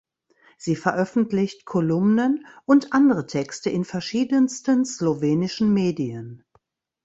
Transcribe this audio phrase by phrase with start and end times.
[0.57, 6.43] Sie veröffentlicht Kolumnen und andere Texte in verschiedensten slowenischen Medien.